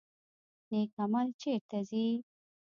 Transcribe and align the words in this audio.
نیک 0.69 0.91
عمل 1.03 1.27
چیرته 1.41 1.77
ځي؟ 1.89 2.05